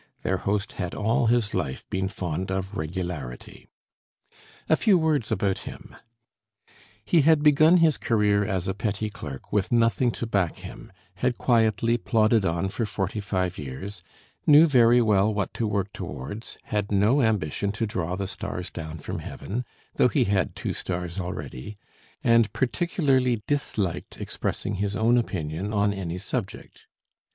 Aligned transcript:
Their 0.23 0.37
host 0.37 0.71
had 0.81 0.95
all 0.95 1.27
his 1.27 1.53
life 1.53 1.87
been 1.91 2.07
fond 2.07 2.49
of 2.49 2.73
regularity. 2.75 3.69
A 4.67 4.75
few 4.75 4.97
words 4.97 5.31
about 5.31 5.59
him. 5.59 5.95
He 7.05 7.21
had 7.21 7.43
begun 7.43 7.77
his 7.77 7.99
career 7.99 8.43
as 8.43 8.67
a 8.67 8.73
petty 8.73 9.11
clerk 9.11 9.53
with 9.53 9.71
nothing 9.71 10.09
to 10.13 10.25
back 10.25 10.57
him, 10.57 10.91
had 11.17 11.37
quietly 11.37 11.99
plodded 11.99 12.45
on 12.45 12.69
for 12.69 12.87
forty 12.87 13.19
five 13.19 13.59
years, 13.59 14.01
knew 14.47 14.65
very 14.65 15.03
well 15.03 15.31
what 15.31 15.53
to 15.53 15.67
work 15.67 15.93
towards, 15.93 16.57
had 16.63 16.91
no 16.91 17.21
ambition 17.21 17.71
to 17.73 17.85
draw 17.85 18.15
the 18.15 18.25
stars 18.27 18.71
down 18.71 18.97
from 18.97 19.19
heaven, 19.19 19.63
though 19.97 20.09
he 20.09 20.23
had 20.23 20.55
two 20.55 20.73
stars 20.73 21.19
already, 21.19 21.77
and 22.23 22.51
particularly 22.53 23.43
disliked 23.45 24.19
expressing 24.19 24.73
his 24.81 24.95
own 24.95 25.15
opinion 25.15 25.71
on 25.71 25.93
any 25.93 26.17
subject. 26.17 26.87